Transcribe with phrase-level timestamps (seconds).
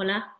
[0.00, 0.32] Hola.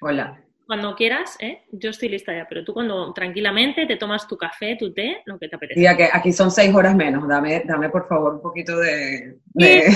[0.00, 0.40] Hola.
[0.64, 1.64] Cuando quieras, ¿eh?
[1.72, 5.40] yo estoy lista ya, pero tú cuando tranquilamente te tomas tu café, tu té, lo
[5.40, 5.80] que te apetece.
[5.80, 7.26] Y aquí, aquí son seis horas menos.
[7.26, 9.40] Dame, dame por favor un poquito de.
[9.46, 9.88] de-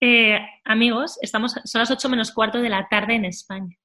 [0.00, 3.76] Eh, amigos, estamos, son las 8 menos cuarto de la tarde en España.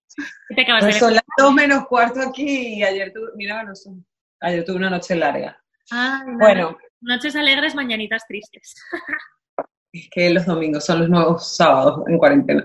[0.48, 3.64] ¿Qué te acabas Pues de son las dos menos cuarto aquí y ayer tuve, mira,
[3.64, 4.06] no son-
[4.40, 5.62] ayer tuve una noche larga.
[5.92, 6.24] Nada.
[6.40, 8.76] Bueno, Noches alegres, mañanitas tristes.
[9.92, 12.64] es que los domingos son los nuevos sábados en cuarentena.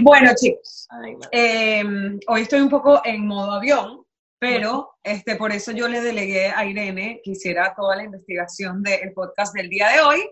[0.00, 0.88] Bueno, chicos,
[1.30, 1.84] eh,
[2.26, 4.04] hoy estoy un poco en modo avión,
[4.38, 9.12] pero este, por eso yo le delegué a Irene que hiciera toda la investigación del
[9.12, 10.30] podcast del día de hoy,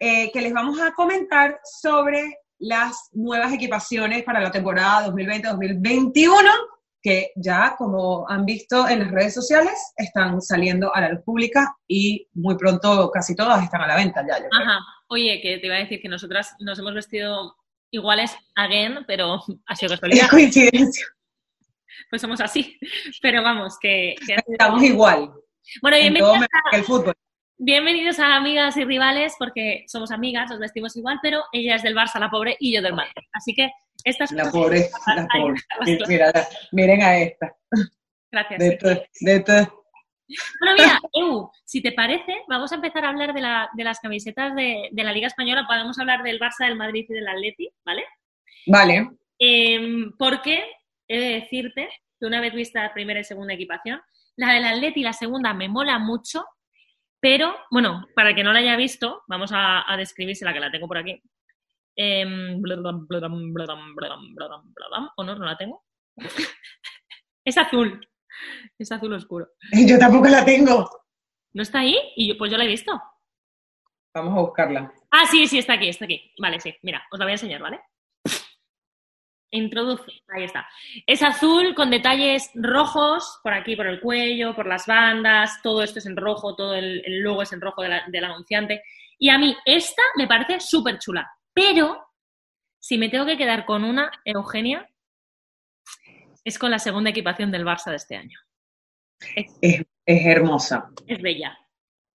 [0.00, 6.50] eh, que les vamos a comentar sobre las nuevas equipaciones para la temporada 2020-2021,
[7.02, 11.76] que ya, como han visto en las redes sociales, están saliendo a la luz pública
[11.88, 14.38] y muy pronto casi todas están a la venta ya.
[14.38, 14.62] yo creo.
[14.62, 14.78] Ajá.
[15.08, 17.56] Oye, que te iba a decir que nosotras nos hemos vestido
[17.92, 20.24] iguales again, pero ha sido casualidad.
[20.24, 21.06] Es coincidencia,
[22.10, 22.78] Pues somos así.
[23.20, 24.16] Pero vamos, que...
[24.26, 25.30] que ha sido- estamos igual.
[25.80, 26.38] Bueno, bienvenidos
[26.72, 27.14] el fútbol.
[27.58, 31.94] Bienvenidos a Amigas y Rivales, porque somos amigas, nos vestimos igual, pero ella es del
[31.94, 33.12] Barça, la pobre, y yo del Madrid.
[33.32, 33.70] Así que
[34.02, 35.54] estas La pobre, la pobre.
[35.54, 36.08] están las Mi- cosas.
[36.08, 37.54] Mírala, miren a esta.
[38.32, 38.58] Gracias.
[38.58, 39.24] De sí.
[39.24, 39.40] de
[40.60, 44.00] Bueno, mira, Eu, si te parece, vamos a empezar a hablar de, la- de las
[44.00, 45.66] camisetas de, de la Liga Española.
[45.66, 48.04] Podemos hablar del Barça, del Madrid y del Atleti, ¿vale?
[48.66, 49.10] Vale.
[49.38, 50.64] Em, porque
[51.08, 54.00] he de decirte que una vez vista la primera y segunda equipación,
[54.36, 56.44] la del Atleti la segunda me mola mucho,
[57.20, 60.70] pero, bueno, para el que no la haya visto, vamos a, a describírsela, que la
[60.70, 61.20] tengo por aquí.
[63.94, 65.10] Bladam, bladam, bladam.
[65.16, 65.34] ¿O no?
[65.34, 65.84] ¿No la tengo?
[67.44, 68.00] es azul.
[68.78, 69.48] Es azul oscuro.
[69.86, 70.88] Yo tampoco la tengo.
[71.54, 71.96] ¿No está ahí?
[72.16, 72.92] Y yo, pues yo la he visto.
[74.14, 74.92] Vamos a buscarla.
[75.10, 76.32] Ah, sí, sí, está aquí, está aquí.
[76.38, 76.74] Vale, sí.
[76.82, 77.80] Mira, os la voy a enseñar, ¿vale?
[79.54, 80.04] Introduce.
[80.34, 80.66] Ahí está.
[81.06, 85.60] Es azul con detalles rojos por aquí, por el cuello, por las bandas.
[85.62, 88.24] Todo esto es en rojo, todo el, el logo es en rojo de la- del
[88.24, 88.82] anunciante.
[89.18, 91.30] Y a mí esta me parece súper chula.
[91.52, 92.02] Pero
[92.78, 94.88] si me tengo que quedar con una, Eugenia,
[96.44, 98.38] es con la segunda equipación del Barça de este año.
[99.36, 100.90] Es, Es, es hermosa.
[101.06, 101.56] es bella.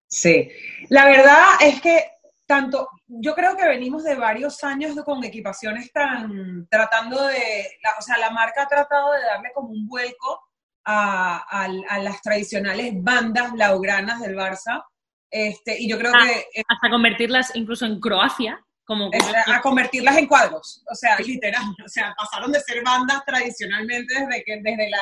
[0.09, 0.49] Sí.
[0.89, 2.05] La verdad es que
[2.47, 8.03] tanto, yo creo que venimos de varios años con equipaciones tan, tratando de, la- o
[8.03, 10.41] sea, la marca ha tratado de darle como un vuelco
[10.85, 11.69] a,
[12.01, 14.85] las tradicionales bandas blaugranas del Barça.
[15.29, 16.25] Este, y yo creo Ah.
[16.25, 21.65] que Hasta convertirlas incluso en Croacia, como es a convertirlas en cuadros, o sea, literal,
[21.85, 25.01] o sea, pasaron de ser bandas tradicionalmente desde que desde la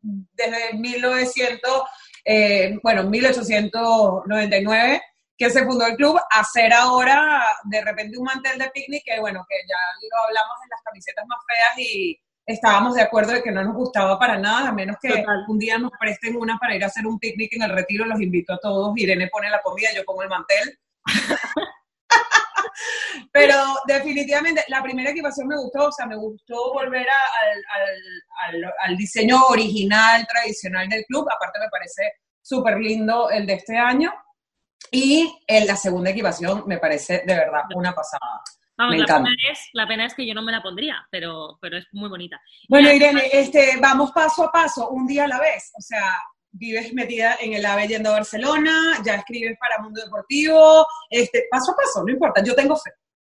[0.00, 1.82] desde 1900
[2.24, 5.02] eh, bueno, 1899
[5.36, 9.18] que se fundó el club a ser ahora de repente un mantel de picnic que
[9.18, 9.76] bueno, que ya
[10.12, 13.74] lo hablamos en las camisetas más feas y estábamos de acuerdo de que no nos
[13.74, 15.44] gustaba para nada, a menos que Total.
[15.48, 18.20] un día nos presten una para ir a hacer un picnic en el retiro, los
[18.20, 20.78] invito a todos, Irene pone la comida, yo pongo el mantel.
[23.32, 23.54] Pero
[23.86, 28.72] definitivamente la primera equipación me gustó, o sea, me gustó volver a- al, al- al-
[28.80, 31.26] al diseño original, tradicional del club.
[31.30, 32.12] Aparte me parece
[32.42, 34.12] súper lindo el de este año.
[34.90, 38.42] Y en la segunda equipación me parece de verdad una pasada.
[38.76, 39.30] Vamos, Me la encanta.
[39.30, 42.08] pena, es, la pena es que yo no me la pondría, pero, pero es muy
[42.08, 42.40] bonita.
[42.68, 45.70] Bueno, Irene, este, vamos paso a paso, un día a la vez.
[45.78, 46.12] O sea,
[46.56, 51.72] vives metida en el AVE yendo a Barcelona, ya escribes para Mundo Deportivo, este, paso
[51.72, 52.90] a paso, no importa, yo tengo fe.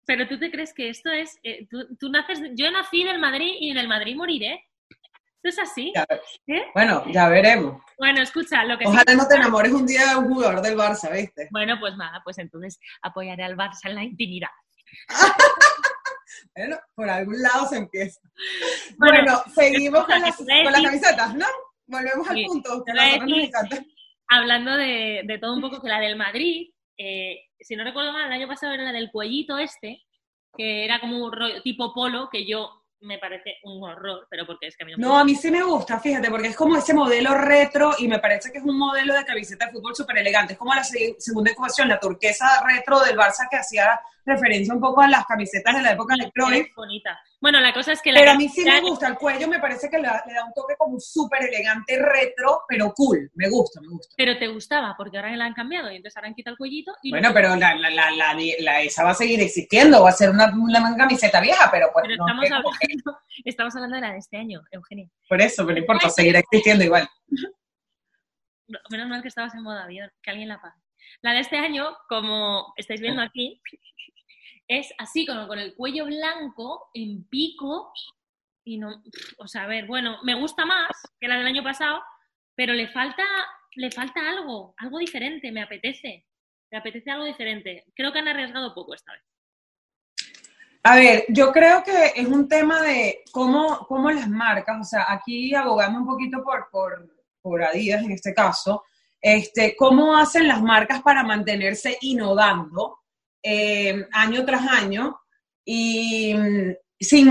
[0.05, 1.37] Pero tú te crees que esto es.
[1.43, 2.39] eh, tú, tú naces.
[2.55, 4.65] Yo nací en el Madrid y en el Madrid moriré.
[5.41, 5.93] ¿Esto es así?
[5.95, 6.05] Ya-
[6.47, 6.63] ¿Eh?
[6.73, 7.81] Bueno, ya veremos.
[7.97, 10.75] Bueno, escucha, lo que sí- Ojalá no te enamores un día de un jugador del
[10.77, 11.47] Barça, ¿viste?
[11.51, 14.49] Bueno, pues nada, pues entonces apoyaré al Barça en la intimidad.
[16.55, 18.19] Bueno, por algún lado se empieza.
[18.97, 21.45] Bueno, Bueno, seguimos con las, con las camisetas, ¿no?
[21.89, 23.79] Volvemos al punto, que a nos.
[24.27, 28.27] Hablando de, de todo un poco, que la del Madrid, eh, si no recuerdo mal,
[28.27, 30.03] el año pasado era la del cuellito este,
[30.55, 32.69] que era como un rollo tipo polo, que yo
[33.01, 35.49] me parece un horror, pero porque es que a mí no No, a mí sí
[35.49, 38.77] me gusta, fíjate, porque es como ese modelo retro y me parece que es un
[38.77, 40.53] modelo de camiseta de fútbol súper elegante.
[40.53, 44.79] Es como la se- segunda ecuación, la turquesa retro del Barça que hacía referencia un
[44.79, 46.25] poco a las camisetas de la época de.
[46.59, 47.19] Es bonita.
[47.41, 49.59] Bueno, la cosa es que la Pero a mí sí me gusta, el cuello me
[49.59, 53.29] parece que le da, le da un toque como súper elegante retro, pero cool.
[53.35, 54.13] Me gusta, me gusta.
[54.17, 56.93] Pero te gustaba, porque ahora la han cambiado y entonces ahora han quitado el cuellito.
[57.01, 60.29] Y Bueno, no- pero la, la, la, esa va a seguir existiendo, va a ser
[60.29, 64.11] una, una camiseta vieja, pero pues pero no estamos, que- hablando, estamos hablando de la
[64.11, 65.09] de este año, Eugenia.
[65.27, 67.07] por eso, pero no importa, seguirá existiendo igual.
[68.67, 70.75] No, Menos mal que estabas en modo avión, que alguien la pague.
[71.23, 73.59] La de este año, como estáis viendo aquí,
[74.69, 77.91] es así, como con el cuello blanco, en pico,
[78.63, 79.01] y no,
[79.39, 82.01] o sea, a ver, bueno, me gusta más que la del año pasado,
[82.55, 83.25] pero le falta,
[83.75, 86.27] le falta algo, algo diferente, me apetece,
[86.71, 87.83] me apetece algo diferente.
[87.95, 89.23] Creo que han arriesgado poco esta vez.
[90.83, 95.11] A ver, yo creo que es un tema de cómo, cómo las marcas, o sea,
[95.11, 97.09] aquí abogando un poquito por, por,
[97.41, 98.83] por Adidas en este caso,
[99.19, 102.98] este, cómo hacen las marcas para mantenerse innovando
[103.43, 105.19] eh, año tras año
[105.65, 107.29] y mm, sin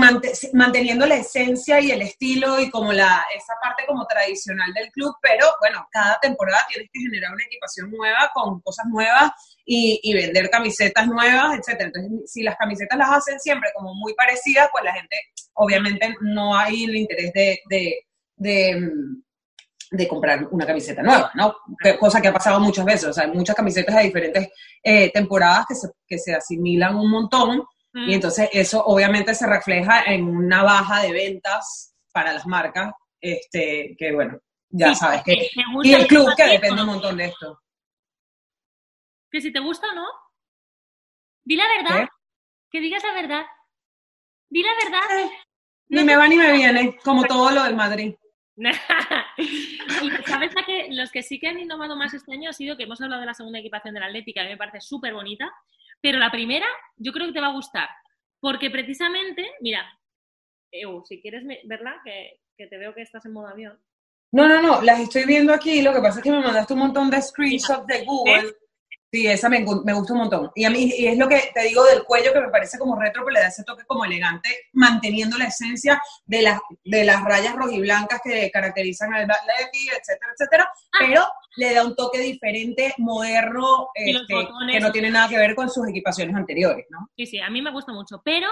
[0.53, 5.13] manteniendo la esencia y el estilo y como la, esa parte como tradicional del club,
[5.21, 9.31] pero bueno, cada temporada tienes que generar una equipación nueva con cosas nuevas
[9.65, 11.91] y, vender camisetas nuevas, etcétera.
[11.93, 15.15] Entonces, si las camisetas las hacen siempre como muy parecidas, pues la gente
[15.53, 17.59] obviamente no hay el interés de,
[18.37, 18.91] de
[19.91, 21.55] de comprar una camiseta nueva, ¿no?
[21.99, 24.49] Cosa que ha pasado muchas veces, o sea, hay muchas camisetas de diferentes
[24.83, 27.63] eh, temporadas que se, que se asimilan un montón
[27.93, 28.09] y mm.
[28.11, 34.13] entonces eso obviamente se refleja en una baja de ventas para las marcas, este, que
[34.13, 34.39] bueno,
[34.69, 35.49] ya sabes que...
[35.83, 37.59] Y el club que depende un montón de esto.
[39.31, 40.05] Que si te gusta o no,
[41.43, 42.07] di la verdad,
[42.69, 43.45] que digas la verdad.
[44.49, 45.19] Di la verdad.
[45.19, 45.31] Eh,
[45.89, 48.15] ni me va ni me viene, como todo lo del Madrid.
[50.27, 53.01] ¿Sabes que los que sí que han innovado más este año ha sido que hemos
[53.01, 55.49] hablado de la segunda equipación de la Atlética, que me parece súper bonita,
[56.01, 56.67] pero la primera
[56.97, 57.89] yo creo que te va a gustar,
[58.39, 59.85] porque precisamente, mira,
[61.05, 63.79] si quieres verla, que, que, te veo que estás en modo avión.
[64.31, 66.79] No, no, no, las estoy viendo aquí, lo que pasa es que me mandaste un
[66.79, 68.53] montón de screenshots de Google.
[69.11, 70.51] Sí, esa me, me, gusta un montón.
[70.53, 72.99] Y a mí y es lo que te digo del cuello, que me parece como
[72.99, 77.23] retro, pero le da ese toque como elegante, manteniendo la esencia de, las de las
[77.23, 80.97] rayas rojiblancas que caracterizan al Atleti, etcétera, etcétera, ah.
[80.99, 81.25] pero
[81.57, 85.87] le da un toque diferente, moderno, este, que no tiene nada que ver con sus
[85.87, 87.09] equipaciones anteriores, ¿no?
[87.17, 88.47] Sí, sí, a mí me gusta mucho, pero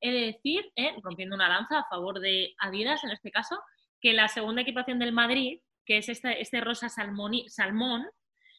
[0.00, 3.58] he de decir, eh, rompiendo una lanza a favor de Adidas en este caso,
[4.00, 8.06] que la segunda equipación del Madrid, que es este, este rosa salmón, salmón,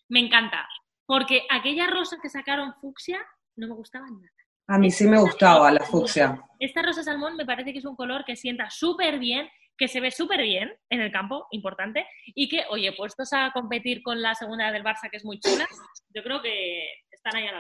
[0.10, 0.68] me encanta
[1.08, 3.20] porque aquella rosa que sacaron fucsia
[3.56, 4.30] no me gustaba nada.
[4.68, 6.40] A mí sí me gustaba la fucsia.
[6.60, 10.02] Esta rosa salmón me parece que es un color que sienta súper bien, que se
[10.02, 14.36] ve súper bien en el campo, importante, y que, oye, puestos a competir con la
[14.36, 15.66] segunda del Barça, que es muy chula,
[16.14, 16.90] yo creo que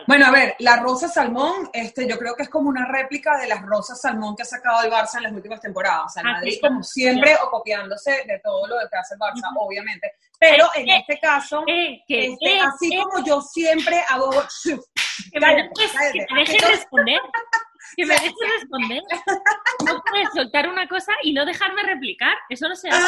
[0.07, 3.47] bueno, a ver, la rosa salmón, este, yo creo que es como una réplica de
[3.47, 6.05] las rosas salmón que ha sacado el Barça en las últimas temporadas.
[6.05, 9.19] O sea, el ah, Madrid, como siempre, o copiándose de todo lo que hace el
[9.19, 10.13] Barça, obviamente.
[10.39, 14.29] Pero en este caso, este, así como yo siempre hago...
[15.31, 15.69] Que me,
[16.39, 17.19] dejes responder.
[17.95, 19.03] Que me dejes responder.
[19.85, 22.35] No puedes soltar una cosa y no dejarme replicar.
[22.49, 23.07] Eso no se hace.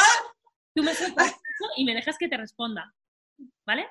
[0.74, 1.36] Tú me sueltas
[1.76, 2.94] y me dejas que te responda.
[3.66, 3.88] ¿Vale?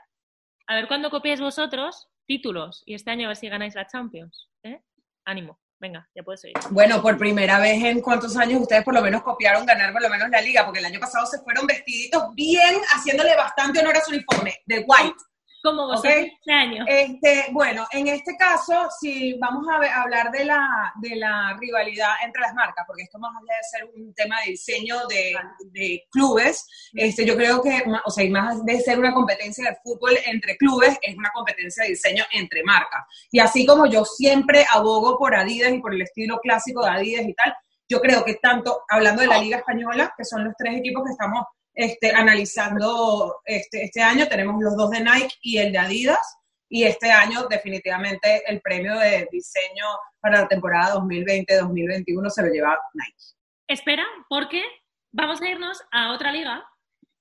[0.67, 4.49] A ver cuando copies vosotros títulos y este año a ver si ganáis la Champions.
[4.62, 4.82] ¿eh?
[5.25, 6.52] Ánimo, venga, ya puedes ir.
[6.70, 10.08] Bueno, por primera vez en cuántos años ustedes por lo menos copiaron ganar por lo
[10.08, 14.00] menos la liga, porque el año pasado se fueron vestiditos bien, haciéndole bastante honor a
[14.00, 15.16] su uniforme, de white.
[15.62, 16.84] Como vosotros este año.
[16.87, 22.43] Este, bueno, en este caso, si vamos a, hablar de la, de la rivalidad entre
[22.43, 25.37] las marcas, porque esto más allá de ser un tema de diseño de,
[25.72, 29.76] de clubes, este, yo creo que, o sea, y más de ser una competencia de
[29.82, 33.05] fútbol entre clubes, es una competencia de diseño entre marcas.
[33.31, 37.27] Y así como yo siempre abogo por Adidas y por el estilo clásico de Adidas
[37.27, 37.55] y tal,
[37.88, 41.12] yo creo que tanto, hablando de la Liga Española, que son los tres equipos que
[41.12, 41.44] estamos
[41.79, 46.82] este, analizando este, este año, tenemos los dos de Nike y el de Adidas, y
[46.82, 49.85] este año definitivamente el premio de diseño
[50.19, 53.25] para la temporada 2020-2021 se lo lleva Nike.
[53.69, 54.65] Espera, porque
[55.13, 56.69] vamos a irnos a otra liga,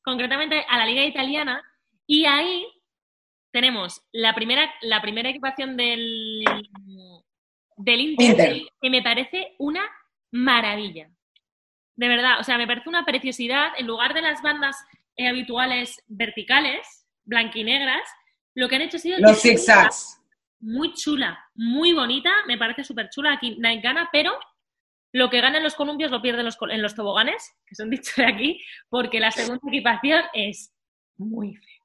[0.01, 1.61] concretamente a la liga italiana,
[2.07, 2.65] y ahí
[3.51, 6.43] tenemos la primera, la primera equipación del,
[7.75, 9.87] del Inter, que me parece una
[10.31, 11.11] maravilla.
[11.97, 13.71] De verdad, o sea, me parece una preciosidad.
[13.77, 14.77] En lugar de las bandas
[15.17, 18.07] eh, habituales verticales, blanquinegras,
[18.55, 19.19] lo que han hecho ha sido...
[19.19, 20.21] Los zigzags.
[20.59, 23.33] Muy chula, muy bonita, me parece súper chula.
[23.33, 24.37] Aquí Nike gana, pero
[25.11, 28.25] lo que ganan los columpios lo pierden los, en los toboganes, que son dicho de
[28.25, 30.73] aquí, porque la segunda equipación es
[31.17, 31.77] muy fea.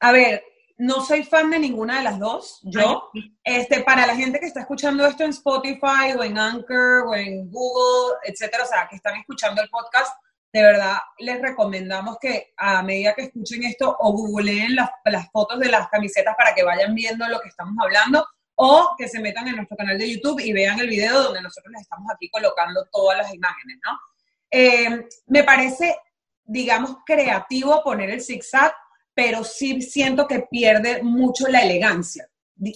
[0.00, 0.42] A ver,
[0.78, 2.60] no soy fan de ninguna de las dos.
[2.62, 3.10] Yo,
[3.42, 7.50] este, para la gente que está escuchando esto en Spotify o en Anchor o en
[7.50, 10.12] Google, etcétera, o sea, que están escuchando el podcast,
[10.52, 15.58] de verdad les recomendamos que a medida que escuchen esto o googleen las, las fotos
[15.58, 19.48] de las camisetas para que vayan viendo lo que estamos hablando o que se metan
[19.48, 22.86] en nuestro canal de YouTube y vean el video donde nosotros les estamos aquí colocando
[22.90, 23.98] todas las imágenes, ¿no?
[24.50, 25.94] Eh, me parece,
[26.44, 28.74] digamos, creativo poner el zigzag
[29.16, 32.28] pero sí siento que pierde mucho la elegancia.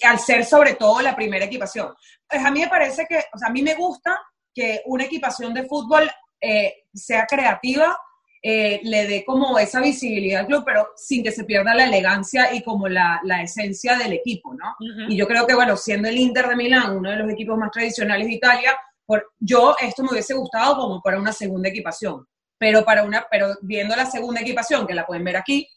[0.03, 1.93] al ser sobre todo la primera equipación.
[2.29, 4.19] Pues a mí me parece que, o sea, a mí me gusta
[4.55, 7.95] que una equipación de fútbol eh, sea creativa,
[8.43, 12.55] eh, le dé como esa visibilidad al club, pero sin que se pierda la elegancia
[12.55, 14.77] y como la, la esencia del equipo, ¿no?
[15.11, 17.71] Y yo creo que, bueno, siendo el Inter de Milán uno de los equipos más
[17.71, 22.83] tradicionales de Italia, por, yo esto me hubiese gustado como para una segunda equipación, pero
[22.83, 25.69] para una, pero viendo la segunda equipación, que la pueden ver aquí,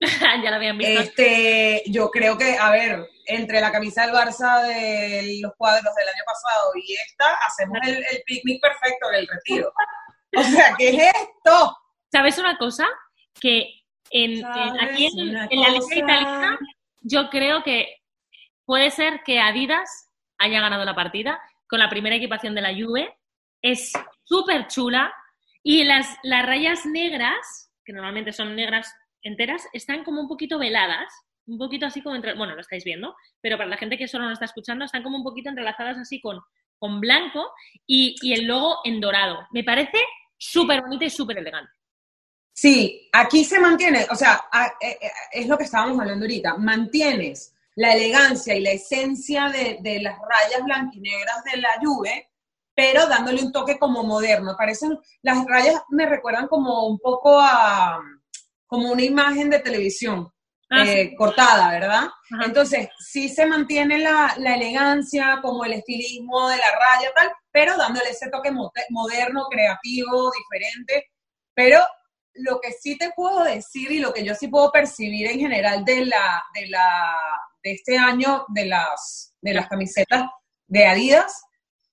[0.42, 1.00] ya la habían visto.
[1.00, 6.08] Este, yo creo que, a ver, entre la camisa del Barça de los cuadros del
[6.08, 9.72] año pasado y esta, hacemos el, el picnic perfecto del retiro.
[10.36, 11.76] O sea, ¿qué es esto?
[12.12, 12.86] ¿Sabes una cosa?
[13.40, 16.58] Que en, aquí en, la liga italiana,
[17.00, 18.02] yo creo que
[18.64, 23.16] puede ser que Adidas haya ganado la partida con la primera equipación de la Juve.
[23.62, 23.92] Es
[24.24, 25.12] súper chula
[25.62, 28.92] y las, las rayas negras, que normalmente son negras
[29.26, 31.12] enteras, están como un poquito veladas,
[31.46, 34.24] un poquito así como entre, bueno, lo estáis viendo, pero para la gente que solo
[34.24, 36.40] nos está escuchando, están como un poquito entrelazadas así con,
[36.78, 37.50] con blanco
[37.86, 39.46] y, y el logo en dorado.
[39.52, 39.98] Me parece
[40.36, 41.70] súper bonita y súper elegante.
[42.52, 44.46] Sí, aquí se mantiene, o sea,
[44.80, 49.78] eh, eh, es lo que estábamos hablando ahorita, mantienes la elegancia y la esencia de,
[49.82, 52.30] de las rayas blanquinegras de la Juve,
[52.74, 54.54] pero dándole un toque como moderno.
[54.56, 58.00] Parecen, las rayas me recuerdan como un poco a,
[58.66, 60.30] como una imagen de televisión.
[60.68, 62.08] Ah, eh, cortada, ¿verdad?
[62.44, 67.76] Entonces, sí se mantiene la, la, elegancia, como el estilismo de la raya, tal, pero
[67.76, 71.12] dándole ese toque moderno, creativo, diferente.
[71.54, 71.86] Pero
[72.34, 75.84] lo que sí te puedo decir y lo que yo sí puedo percibir en general
[75.84, 77.14] de la, de la,
[77.62, 80.24] de este año de las, de las camisetas
[80.66, 81.42] de Adidas,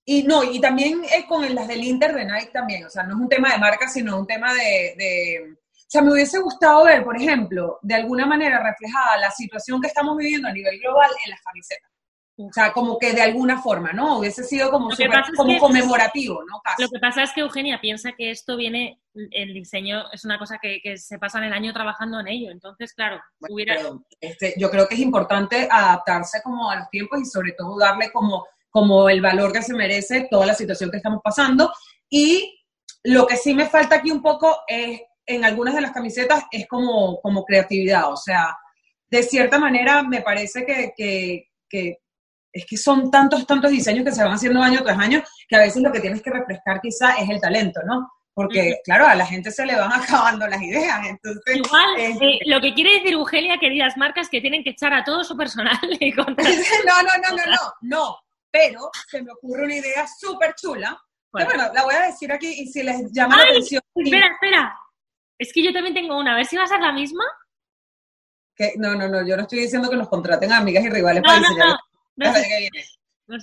[0.06, 3.16] y no, y también es con las del Inter de Nike también, o sea, no
[3.16, 5.56] es un tema de marca, sino un tema de,
[5.94, 10.18] sea, me hubiese gustado ver, por ejemplo, de alguna manera reflejada la situación que estamos
[10.18, 11.92] viviendo a nivel global en las camisetas.
[12.36, 14.18] O sea, como que de alguna forma, ¿no?
[14.18, 14.90] Hubiese sido como,
[15.38, 16.62] como conmemorativo, ¿no?
[16.80, 20.58] Lo que pasa es que Eugenia piensa que esto viene, el diseño es una cosa
[20.60, 22.50] que, que se pasa en el año trabajando en ello.
[22.50, 23.76] Entonces, claro, hubiera...
[24.20, 28.12] este, yo creo que es importante adaptarse como a los tiempos y sobre todo darle
[28.12, 31.72] como, como el valor que se merece toda la situación que estamos pasando.
[32.10, 32.60] Y
[33.04, 36.68] lo que sí me falta aquí un poco es, en algunas de las camisetas, es
[36.68, 38.12] como, como creatividad.
[38.12, 38.58] O sea,
[39.10, 41.98] de cierta manera me parece que, que, que
[42.54, 45.60] es que son tantos, tantos diseños que se van haciendo año tras año que a
[45.60, 48.12] veces lo que tienes que refrescar quizá es el talento, ¿no?
[48.36, 51.00] Porque, claro, a la gente se le van acabando las ideas.
[51.08, 55.04] Entonces, Igual, eh, lo que quiere decir Eugenia, queridas marcas, que tienen que echar a
[55.04, 58.18] todo su personal y no, no, no, no, no, no.
[58.52, 61.00] Pero se me ocurre una idea súper chula.
[61.32, 61.50] Bueno.
[61.74, 63.82] la voy a decir aquí y si les llama la atención.
[63.96, 64.80] Espera, espera.
[65.38, 66.34] Es que yo también tengo una.
[66.34, 67.24] A ver si va a ser la misma.
[68.78, 69.28] No, no, no.
[69.28, 72.72] Yo no estoy diciendo que nos contraten a amigas y rivales para diseñar.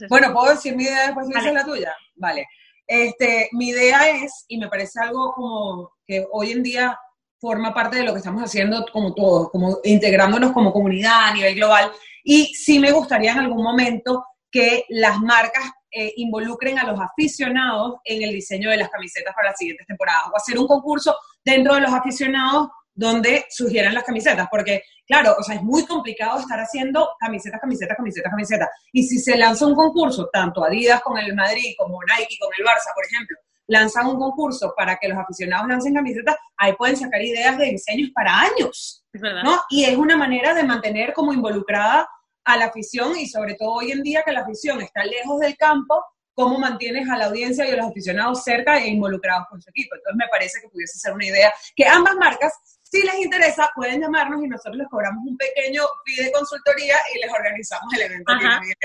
[0.09, 1.94] Bueno, ¿puedo decir mi idea después de la tuya?
[2.16, 2.47] Vale.
[2.87, 6.99] Este, mi idea es, y me parece algo como que hoy en día
[7.40, 11.54] forma parte de lo que estamos haciendo como todos, como integrándonos como comunidad a nivel
[11.54, 11.90] global,
[12.25, 18.00] y sí me gustaría en algún momento que las marcas eh, involucren a los aficionados
[18.04, 21.75] en el diseño de las camisetas para las siguientes temporadas, o hacer un concurso dentro
[21.75, 26.59] de los aficionados donde sugieran las camisetas, porque claro, o sea, es muy complicado estar
[26.61, 28.68] haciendo camisetas, camisetas, camisetas, camisetas.
[28.92, 32.64] Y si se lanza un concurso, tanto Adidas con el Madrid como Nike con el
[32.64, 37.23] Barça, por ejemplo, lanzan un concurso para que los aficionados lancen camisetas, ahí pueden sacar
[37.23, 39.61] ideas de diseños para años, ¿no?
[39.70, 42.09] Y es una manera de mantener como involucrada
[42.44, 45.56] a la afición y sobre todo hoy en día que la afición está lejos del
[45.56, 49.70] campo, cómo mantienes a la audiencia y a los aficionados cerca e involucrados con su
[49.70, 49.94] equipo.
[49.94, 52.52] Entonces me parece que pudiese ser una idea que ambas marcas
[52.90, 57.20] si les interesa, pueden llamarnos y nosotros les cobramos un pequeño fee de consultoría y
[57.20, 58.32] les organizamos el evento.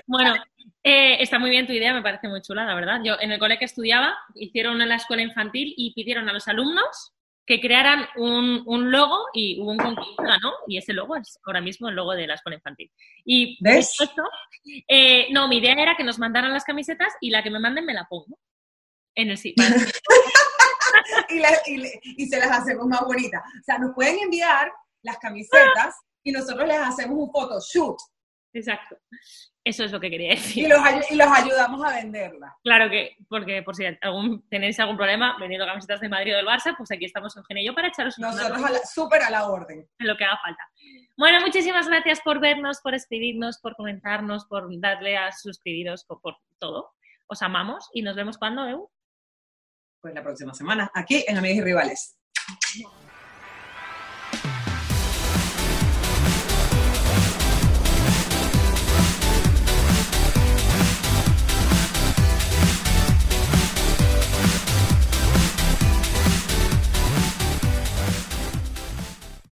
[0.06, 0.36] Bueno,
[0.84, 3.00] eh, está muy bien tu idea, me parece muy chula, la verdad.
[3.04, 6.48] Yo en el cole que estudiaba, hicieron en la escuela infantil y pidieron a los
[6.48, 7.15] alumnos
[7.46, 10.54] que crearan un, un logo y hubo un concurso, ¿no?
[10.68, 12.92] Y ese logo es ahora mismo el logo de la escuela infantil.
[13.24, 13.96] Y ¿Ves?
[14.88, 17.86] eh, no, mi idea era que nos mandaran las camisetas y la que me manden
[17.86, 18.40] me la pongo
[19.16, 19.64] en el sitio.
[22.18, 23.42] y, se las hacemos más bonitas.
[23.42, 24.72] O sea, nos pueden enviar
[25.04, 27.98] las camisetas y nosotros les hacemos un photoshoot.
[28.56, 28.98] Exacto.
[29.64, 30.66] Eso es lo que quería decir.
[30.66, 32.56] Y los, ayudamos a venderla.
[32.64, 36.46] Claro que, porque por si algún, tenéis algún problema vendiendo camisetas de Madrid o del
[36.46, 38.62] Barça, pues aquí estamos Eugenio y yo para echaros un Nosotros
[38.94, 39.88] súper a la orden.
[40.00, 40.62] En lo que haga falta.
[41.18, 46.38] Bueno, muchísimas gracias por vernos, por escribirnos, por comentarnos, por darle a suscribiros, por, por
[46.60, 46.94] todo.
[47.28, 48.92] Os amamos y nos vemos cuando, Eu
[50.06, 52.16] pues la próxima semana, aquí en Amigos y Rivales.